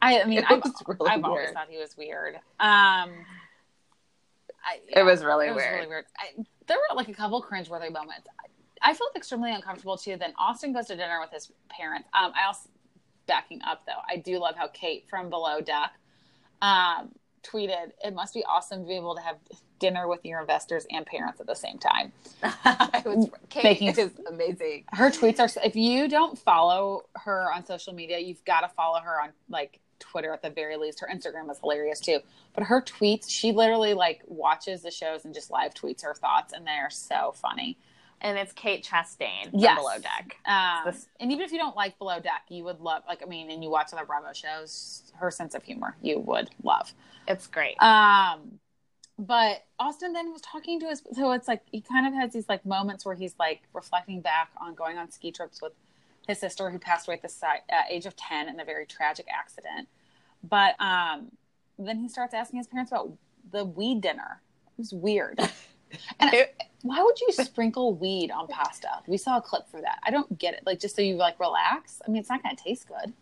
[0.01, 2.37] I, I mean, I've, really I've always thought he was weird.
[2.61, 3.11] Um,
[4.65, 5.75] I, It was really it was weird.
[5.75, 6.05] really weird.
[6.19, 8.29] I, there were like a couple cringeworthy moments.
[8.41, 10.17] I, I felt extremely uncomfortable too.
[10.17, 12.09] Then Austin goes to dinner with his parents.
[12.15, 12.69] Um, I also
[13.27, 14.01] backing up though.
[14.09, 15.93] I do love how Kate from Below Deck
[16.61, 19.37] um, tweeted, "It must be awesome to be able to have
[19.79, 24.11] dinner with your investors and parents at the same time." it was Kate Making- is
[24.29, 24.85] amazing.
[24.93, 29.01] her tweets are if you don't follow her on social media you've got to follow
[29.01, 32.19] her on like twitter at the very least her instagram is hilarious too
[32.55, 36.53] but her tweets she literally like watches the shows and just live tweets her thoughts
[36.53, 37.77] and they're so funny
[38.23, 39.77] And it's Kate Chastain from Yes.
[39.79, 40.37] Below Deck.
[40.47, 43.51] um, and even if you don't like below deck you would love like i mean
[43.51, 46.95] and you watch other bravo shows her sense of humor you would love
[47.29, 47.77] It's great.
[47.83, 48.59] um
[49.19, 52.49] but Austin then was talking to us, So it's like he kind of has these
[52.49, 55.73] like moments where he's like reflecting back on going on ski trips with
[56.27, 58.87] his sister who passed away at the si- at age of ten in a very
[58.87, 59.87] tragic accident.
[60.43, 61.31] But um,
[61.79, 63.13] then he starts asking his parents about
[63.53, 64.41] the weed dinner.
[64.67, 65.39] It was weird.
[66.21, 68.89] And It- why would you sprinkle weed on pasta?
[69.07, 70.01] We saw a clip for that.
[70.03, 70.63] I don't get it.
[70.67, 72.03] Like just so you like relax.
[72.07, 73.13] I mean, it's not going to taste good.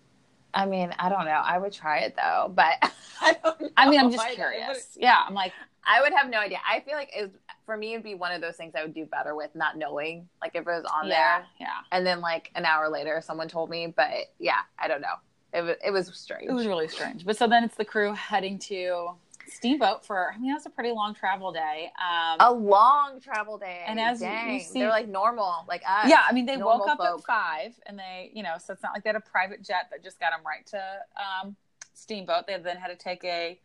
[0.55, 1.31] I mean, I don't know.
[1.45, 2.75] I would try it though, but
[3.21, 3.69] I don't know.
[3.77, 4.97] I mean, I'm just I- it would- curious.
[4.99, 5.53] Yeah, I'm like,
[5.85, 6.59] I would have no idea.
[6.69, 7.31] I feel like it was,
[7.65, 10.29] for me, it'd be one of those things I would do better with not knowing,
[10.43, 11.69] like if it was on yeah, there, yeah.
[11.93, 13.87] and then like an hour later someone told me.
[13.87, 15.15] But yeah, I don't know.
[15.53, 16.49] It was it was strange.
[16.49, 17.25] It was really strange.
[17.25, 19.11] But so then it's the crew heading to
[19.51, 20.33] Steamboat for.
[20.33, 21.91] I mean, that's a pretty long travel day.
[22.01, 23.83] Um, a long travel day.
[23.87, 26.09] And as you- you see- they're like normal, like us.
[26.09, 27.21] yeah, I mean, they woke up folk.
[27.21, 29.89] at five, and they, you know, so it's not like they had a private jet
[29.91, 30.83] that just got them right to
[31.17, 31.57] um,
[31.95, 32.47] Steamboat.
[32.47, 33.61] They then had to take a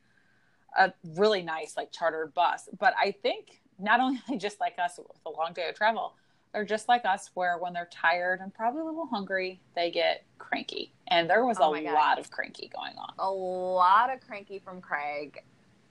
[0.78, 2.68] a really nice like chartered bus.
[2.78, 5.76] But I think not only are they just like us with a long day of
[5.76, 6.16] travel,
[6.52, 10.26] they're just like us where when they're tired and probably a little hungry, they get
[10.38, 10.92] cranky.
[11.08, 13.14] And there was Oh a lot of cranky going on.
[13.20, 15.42] a lot of cranky from Craig.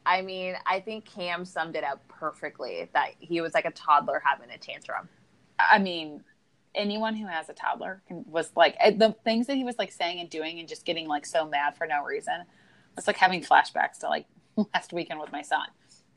[0.06, 4.22] I mean, I think Cam summed it up perfectly that he was like a toddler
[4.24, 5.08] having a tantrum.
[5.58, 6.22] I mean,
[6.74, 9.92] anyone who has a toddler can, was like eh, the things that he was like
[9.92, 12.44] saying and doing and just getting like so mad for no reason.
[12.98, 14.26] It's like having flashbacks to like
[14.74, 15.66] last weekend with my son.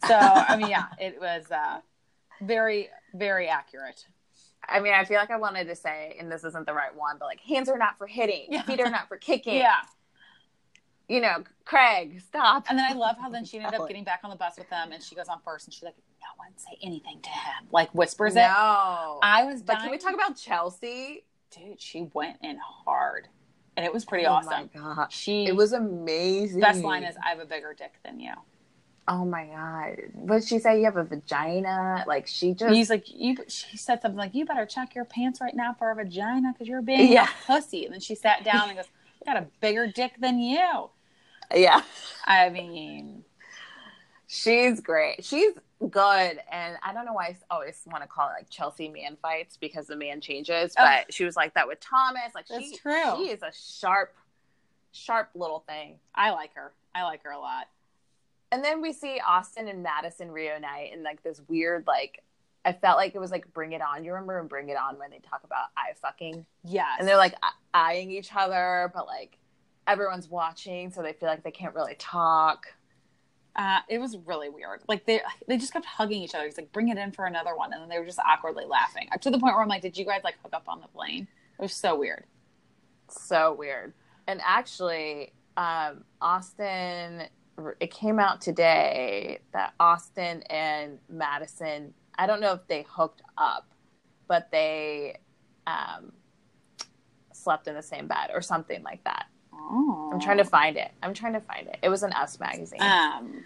[0.08, 1.80] So I mean, yeah, it was uh,
[2.41, 4.06] very, very accurate.
[4.67, 7.15] I mean, I feel like I wanted to say, and this isn't the right one,
[7.19, 8.63] but like hands are not for hitting, Yeah.
[8.63, 9.56] feet are not for kicking.
[9.58, 9.76] Yeah,
[11.07, 12.65] You know, Craig, stop.
[12.69, 14.69] and then I love how then she ended up getting back on the bus with
[14.69, 17.67] them, and she goes on first, and she's like, "No one say anything to him,"
[17.71, 18.41] like whispers no.
[18.41, 18.47] it.
[18.47, 19.19] No.
[19.23, 21.23] I was, but can we talk about Chelsea?
[21.49, 21.79] dude?
[21.81, 23.29] She went in hard,
[23.77, 24.69] and it was pretty oh awesome.
[24.73, 26.59] my god, She it was amazing.
[26.59, 28.33] best line is, "I have a bigger dick than you."
[29.09, 29.95] oh my god.
[30.15, 30.79] What did she say?
[30.79, 32.03] You have a vagina?
[32.05, 33.37] Like she just He's like, you.
[33.47, 36.67] She said something like, "You better check your pants right now for a vagina because
[36.67, 37.27] you're being Yeah.
[37.29, 38.87] a pussy." And then she sat down and goes,
[39.25, 40.89] "I "Got a bigger dick than you."
[41.53, 41.81] Yeah.
[42.25, 43.23] I mean,
[44.29, 45.23] She's great.
[45.23, 48.89] She's good, and I don't know why I always want to call it like Chelsea
[48.89, 50.73] man fights because the man changes.
[50.77, 50.83] Oh.
[50.83, 52.36] But she was like that with Thomas.
[52.36, 53.13] Like That's she, true.
[53.15, 54.13] She is a sharp,
[54.91, 55.95] sharp little thing.
[56.13, 56.73] I like her.
[56.93, 57.67] I like her a lot.
[58.51, 62.23] And then we see Austin and Madison reunite in like this weird like.
[62.65, 64.03] I felt like it was like Bring It On.
[64.03, 66.95] You remember in Bring It On when they talk about eye fucking, Yeah.
[66.99, 67.33] and they're like
[67.73, 69.38] eyeing each other, but like
[69.88, 72.67] everyone's watching, so they feel like they can't really talk.
[73.56, 74.82] Uh, it was really weird.
[74.88, 76.45] Like they they just kept hugging each other.
[76.45, 79.08] He's like, "Bring it in for another one," and then they were just awkwardly laughing
[79.19, 81.28] to the point where I'm like, "Did you guys like hook up on the plane?"
[81.58, 82.26] It was so weird.
[83.10, 83.93] so weird.
[84.28, 87.23] And actually, um, Austin,
[87.80, 93.71] it came out today that Austin and Madison, I don't know if they hooked up,
[94.28, 95.17] but they
[95.65, 96.12] um,
[97.34, 99.28] slept in the same bed or something like that.
[99.59, 100.91] Oh, I'm trying to find it.
[101.03, 101.77] I'm trying to find it.
[101.81, 102.81] It was an Us magazine.
[102.81, 103.43] Um,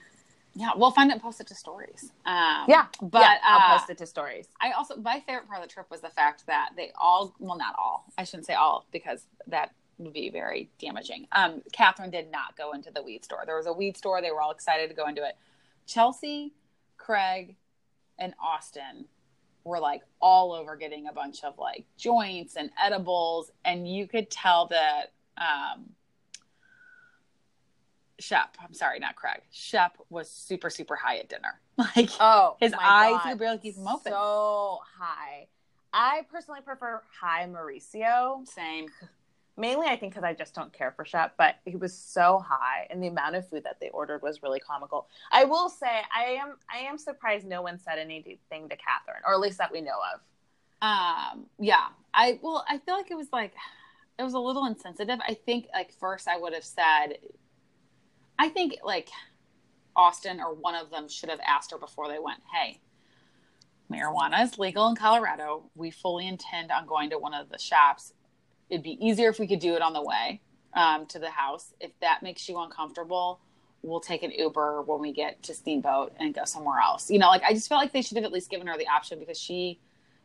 [0.53, 2.11] yeah, we'll find it and post it to stories.
[2.25, 4.47] Um, yeah, but yeah, I'll uh, post it to stories.
[4.59, 7.57] I also my favorite part of the trip was the fact that they all well
[7.57, 11.27] not all I shouldn't say all because that would be very damaging.
[11.31, 13.43] Um, Kathryn did not go into the weed store.
[13.45, 14.21] There was a weed store.
[14.21, 15.35] They were all excited to go into it.
[15.87, 16.53] Chelsea,
[16.97, 17.55] Craig,
[18.19, 19.05] and Austin
[19.63, 24.29] were like all over getting a bunch of like joints and edibles, and you could
[24.29, 25.85] tell that um,
[28.21, 29.41] Shep, I'm sorry, not Craig.
[29.51, 31.59] Shep was super super high at dinner.
[31.95, 33.29] Like Oh, his eyes, God.
[33.29, 34.11] you barely keep them open.
[34.11, 35.47] So high.
[35.91, 38.47] I personally prefer high Mauricio.
[38.47, 38.87] Same.
[39.57, 42.87] mainly I think because I just don't care for Shep, but he was so high,
[42.89, 45.07] and the amount of food that they ordered was really comical.
[45.31, 49.33] I will say I am I am surprised no one said anything to Kathryn, or
[49.33, 50.21] at least that we know of.
[50.83, 53.53] Um, yeah, I well, I feel like it was like
[54.19, 55.19] it was a little insensitive.
[55.27, 57.17] I think like first I would have said,
[58.41, 59.11] I think like
[59.95, 62.79] Austin or one of them should have asked her before they went, "Hey,
[63.93, 65.69] marijuana is legal in Colorado.
[65.75, 68.13] We fully intend on going to one of the shops.
[68.67, 70.41] It'd be easier if we could do it on the way
[70.73, 71.75] um, to the house.
[71.79, 73.39] If that makes you uncomfortable."
[73.83, 77.09] We'll take an Uber when we get to Steamboat and go somewhere else.
[77.09, 78.87] You know, like I just felt like they should have at least given her the
[78.87, 79.79] option because she,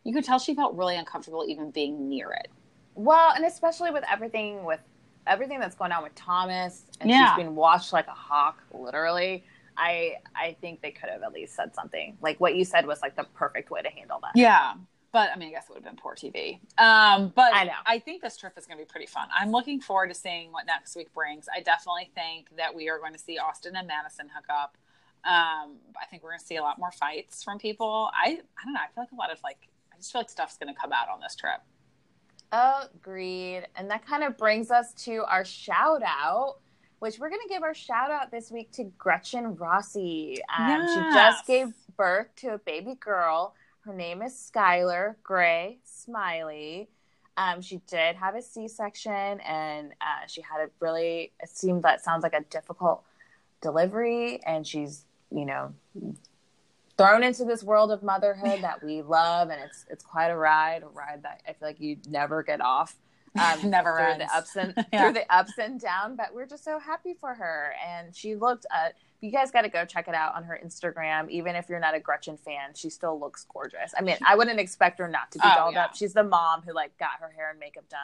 [0.04, 2.48] you could tell she felt really uncomfortable even being near it.
[2.94, 4.80] Well, and especially with everything with
[5.26, 7.28] everything that's going on with Thomas, and Yeah.
[7.28, 9.44] she's being watched like a hawk, literally.
[9.76, 12.16] I I think they could have at least said something.
[12.22, 14.32] Like what you said was like the perfect way to handle that.
[14.34, 14.74] Yeah.
[15.12, 16.60] But I mean, I guess it would have been poor TV.
[16.78, 17.72] Um, but I know.
[17.86, 19.28] I think this trip is going to be pretty fun.
[19.38, 21.46] I'm looking forward to seeing what next week brings.
[21.54, 24.76] I definitely think that we are going to see Austin and Madison hook up.
[25.24, 28.10] Um, I think we're going to see a lot more fights from people.
[28.14, 28.80] I I don't know.
[28.80, 30.92] I feel like a lot of like I just feel like stuff's going to come
[30.92, 31.60] out on this trip.
[32.52, 33.64] Agreed.
[33.76, 36.56] And that kind of brings us to our shout out,
[37.00, 40.40] which we're going to give our shout out this week to Gretchen Rossi.
[40.56, 40.94] Um, Yes.
[40.94, 43.54] She just gave birth to a baby girl.
[43.80, 46.88] Her name is Skylar Gray Smiley.
[47.36, 51.82] Um, she did have a C section and uh, she had a really, it seemed
[51.82, 53.04] that sounds like a difficult
[53.60, 54.40] delivery.
[54.46, 55.74] And she's, you know,
[56.98, 60.82] thrown into this world of motherhood that we love, and it's it's quite a ride,
[60.82, 62.96] a ride that I feel like you never get off.
[63.38, 64.24] Um, Never through ends.
[64.32, 65.02] the ups and Yeah.
[65.02, 67.74] through the ups and down, but we're just so happy for her.
[67.86, 71.28] And she looked at you guys got to go check it out on her Instagram.
[71.28, 73.92] Even if you're not a Gretchen fan, she still looks gorgeous.
[73.94, 75.84] I mean, I wouldn't expect her not to be Oh, dolled yeah.
[75.84, 75.94] up.
[75.94, 78.00] She's the mom who like got her hair and makeup done.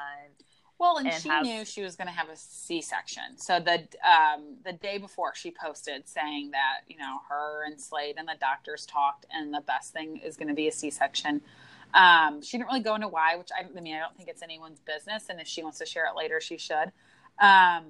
[0.79, 3.37] Well, and, and she has- knew she was going to have a C-section.
[3.39, 8.17] So the um, the day before, she posted saying that you know her and Slade
[8.19, 11.41] and the doctors talked, and the best thing is going to be a C-section.
[11.95, 14.43] Um, she didn't really go into why, which I, I mean, I don't think it's
[14.43, 16.91] anyone's business, and if she wants to share it later, she should.
[17.39, 17.85] Um,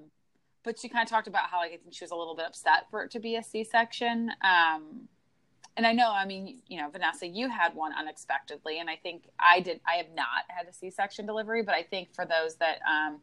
[0.64, 2.47] but she kind of talked about how like I think she was a little bit
[2.47, 4.33] upset for it to be a C-section.
[4.42, 5.09] Um,
[5.77, 9.25] and I know, I mean, you know, Vanessa, you had one unexpectedly, and I think
[9.39, 9.81] I did.
[9.87, 13.21] I have not had a C-section delivery, but I think for those that, um,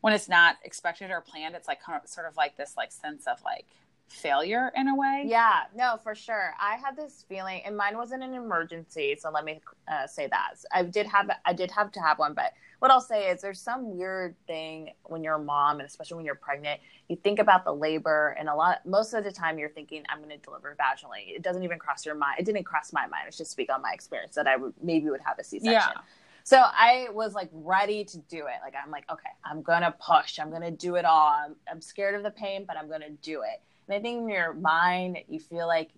[0.00, 3.42] when it's not expected or planned, it's like sort of like this like sense of
[3.44, 3.66] like
[4.08, 5.24] failure in a way.
[5.26, 6.54] Yeah, no, for sure.
[6.60, 10.54] I had this feeling, and mine wasn't an emergency, so let me uh, say that
[10.72, 13.60] I did have I did have to have one, but what I'll say is there's
[13.60, 17.64] some weird thing when you're a mom, and especially when you're pregnant, you think about
[17.64, 20.76] the labor, and a lot most of the time you're thinking I'm going to deliver
[20.80, 21.34] vaginally.
[21.34, 22.36] It doesn't even cross your mind.
[22.38, 23.24] It didn't cross my mind.
[23.26, 25.72] It's just speak on my experience that I would maybe would have a C-section.
[25.72, 26.00] Yeah.
[26.44, 28.54] So I was like ready to do it.
[28.62, 30.38] Like I'm like, okay, I'm gonna push.
[30.38, 31.28] I'm gonna do it all.
[31.28, 33.60] I'm, I'm scared of the pain, but I'm gonna do it.
[33.88, 35.90] And I think in your mind, you feel like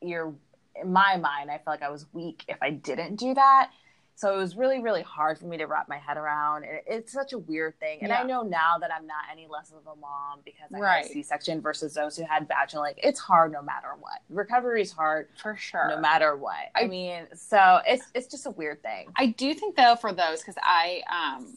[0.00, 0.34] you're.
[0.80, 3.70] In my mind, I felt like I was weak if I didn't do that.
[4.14, 6.64] So it was really, really hard for me to wrap my head around.
[6.64, 7.98] And it's such a weird thing.
[8.00, 10.96] And I know now that I'm not any less of a mom because I Right.
[11.02, 12.82] had a C-section versus those who had vaginal.
[12.82, 14.20] Like it's hard no matter what.
[14.30, 15.88] Recovery is hard for sure.
[15.88, 16.56] no matter what.
[16.74, 19.08] I, I- mean, so it's it's just a weird thing.
[19.16, 21.54] I do think though for those because I um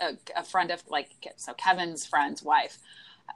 [0.00, 2.78] a, a friend of like so Kevin's friend's wife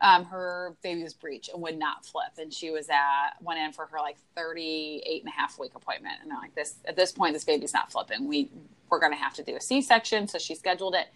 [0.02, 3.72] um her baby was breech and would not flip and she was at went in
[3.72, 7.12] for her like 38 and a half week appointment and I'm like this at this
[7.12, 8.50] point this baby's not flipping we
[8.88, 11.08] we're going to have to do a C-section so she scheduled it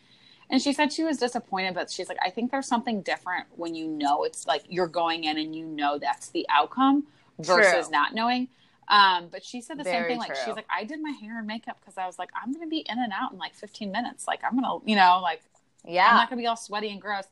[0.50, 3.74] and she said she was disappointed but she's like I think there's something different when
[3.74, 7.04] you know it's like you're going in and you know that's the outcome
[7.38, 7.92] versus True.
[7.92, 8.48] not knowing
[8.88, 10.18] um, but she said the same Very thing.
[10.18, 10.36] Like true.
[10.44, 12.84] she's like, I did my hair and makeup because I was like, I'm gonna be
[12.88, 14.26] in and out in like 15 minutes.
[14.26, 15.42] Like I'm gonna, you know, like
[15.86, 16.08] Yeah.
[16.08, 17.24] I'm not gonna be all sweaty and gross.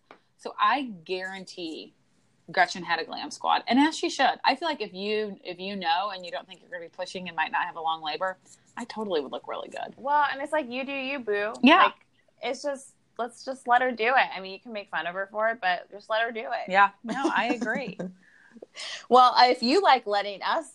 [0.42, 1.94] So I guarantee
[2.50, 4.40] Gretchen had a glam squad, and as she should.
[4.44, 6.88] I feel like if you if you know and you don't think you're gonna be
[6.88, 8.38] pushing and might not have a long labor,
[8.76, 9.94] I totally would look really good.
[9.96, 11.52] Well, and it's like you do you, boo.
[11.62, 11.84] Yeah.
[11.84, 11.94] Like
[12.42, 14.36] it's just let's just let her do it.
[14.36, 16.40] I mean, you can make fun of her for it, but just let her do
[16.40, 16.68] it.
[16.70, 17.98] Yeah, no, I agree.
[19.08, 20.66] Well, uh, if you like letting us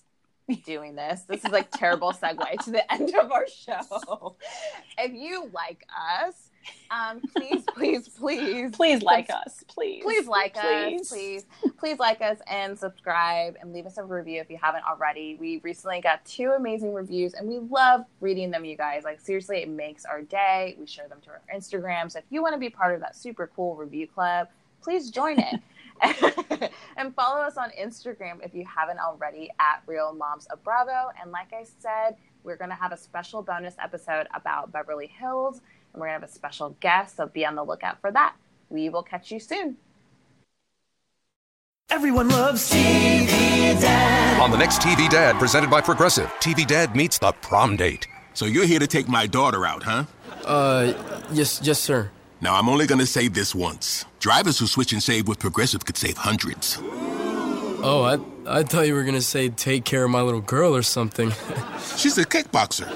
[0.66, 4.36] doing this, this is like terrible segue to the end of our show.
[4.98, 6.50] If you like us,
[6.92, 11.02] um, please, please, please, please like us, please, please like Please.
[11.02, 11.46] us please.
[11.78, 12.00] please.
[12.00, 15.38] Like us and subscribe and leave us a review if you haven't already.
[15.40, 19.04] We recently got two amazing reviews and we love reading them you guys.
[19.04, 20.76] Like seriously it makes our day.
[20.80, 22.12] We share them to our instagram.
[22.12, 24.48] So if you want to be part of that super cool review club
[24.82, 25.62] please join it.
[26.98, 31.12] And follow us on instagram if you haven't already at real moms of bravo.
[31.22, 35.62] And like i said we're going to have a special bonus episode about beverly hills
[36.00, 38.36] we're going to have a special guest so be on the lookout for that
[38.70, 39.78] we will catch you soon
[41.90, 44.42] Everyone loves TV Dad.
[44.42, 48.08] On the next TV Dad, presented by Progressive, TV Dad meets the prom date.
[48.34, 50.04] So you're here to take my daughter out, huh?
[50.44, 50.94] Uh,
[51.32, 52.12] yes, yes, sir.
[52.42, 54.06] Now, I'm only gonna say this once.
[54.20, 56.78] Drivers who switch and save with Progressive could save hundreds.
[56.82, 60.84] Oh, I, I thought you were gonna say take care of my little girl or
[60.84, 61.32] something.
[61.98, 62.88] She's a kickboxer.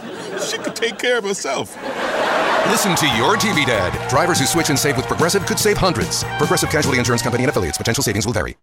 [0.51, 1.75] She could take care of herself.
[2.69, 4.09] Listen to your TV Dad.
[4.09, 6.23] Drivers who switch and save with Progressive could save hundreds.
[6.37, 7.77] Progressive Casualty Insurance Company and affiliates.
[7.77, 8.55] Potential savings will vary.